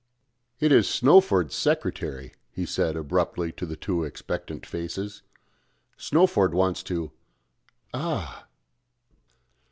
"It 0.59 0.71
is 0.71 0.87
Snowford's 0.87 1.53
secretary," 1.53 2.33
he 2.51 2.65
said 2.65 2.95
abruptly 2.95 3.51
to 3.51 3.67
the 3.67 3.75
two 3.75 4.03
expectant 4.03 4.65
faces. 4.65 5.21
"Snowford 5.95 6.53
wants 6.55 6.81
to 6.89 7.11
ah!" 7.93 8.47